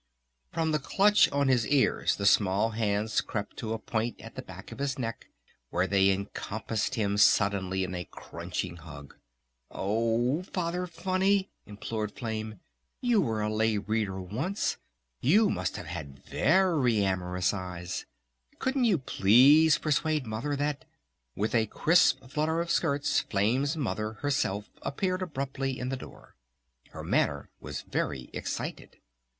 From 0.51 0.71
the 0.71 0.79
clutch 0.79 1.29
on 1.31 1.47
his 1.47 1.67
ears 1.67 2.15
the 2.15 2.25
small 2.25 2.71
hands 2.71 3.21
crept 3.21 3.55
to 3.57 3.71
a 3.73 3.77
point 3.77 4.19
at 4.19 4.33
the 4.33 4.41
back 4.41 4.71
of 4.71 4.79
his 4.79 4.97
neck 4.97 5.27
where 5.69 5.85
they 5.85 6.09
encompassed 6.09 6.95
him 6.95 7.17
suddenly 7.19 7.83
in 7.83 7.93
a 7.93 8.05
crunching 8.05 8.77
hug. 8.77 9.15
"Oh 9.69 10.41
Father 10.41 10.87
Funny!" 10.87 11.51
implored 11.67 12.13
Flame, 12.17 12.59
"You 12.99 13.21
were 13.21 13.43
a 13.43 13.53
Lay 13.53 13.77
Reader 13.77 14.19
once! 14.21 14.77
You 15.19 15.51
must 15.51 15.77
have 15.77 15.85
had 15.85 16.17
very 16.25 17.03
amorous 17.05 17.53
eyes! 17.53 18.07
Couldn't 18.57 18.85
you 18.85 18.97
please 18.97 19.77
persuade 19.77 20.25
Mother 20.25 20.55
that..." 20.55 20.83
With 21.35 21.53
a 21.53 21.67
crisp 21.67 22.25
flutter 22.27 22.59
of 22.59 22.71
skirts 22.71 23.19
Flame's 23.19 23.77
Mother, 23.77 24.13
herself, 24.13 24.67
appeared 24.81 25.21
abruptly 25.21 25.77
in 25.77 25.89
the 25.89 25.95
door. 25.95 26.35
Her 26.89 27.03
manner 27.03 27.51
was 27.59 27.83
very 27.83 28.31
excited. 28.33 28.97